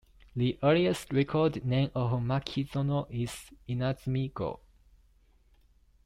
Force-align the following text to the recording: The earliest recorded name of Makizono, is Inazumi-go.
The 0.35 0.57
earliest 0.63 1.11
recorded 1.13 1.63
name 1.63 1.91
of 1.93 2.09
Makizono, 2.23 3.05
is 3.11 3.51
Inazumi-go. 3.69 4.59